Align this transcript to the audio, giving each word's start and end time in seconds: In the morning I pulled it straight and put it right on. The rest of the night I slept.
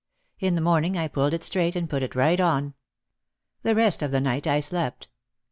In 0.39 0.55
the 0.55 0.61
morning 0.61 0.97
I 0.97 1.07
pulled 1.07 1.31
it 1.35 1.43
straight 1.43 1.75
and 1.75 1.87
put 1.87 2.01
it 2.01 2.15
right 2.15 2.39
on. 2.39 2.73
The 3.61 3.75
rest 3.75 4.01
of 4.01 4.09
the 4.09 4.19
night 4.19 4.47
I 4.47 4.59
slept. 4.59 5.09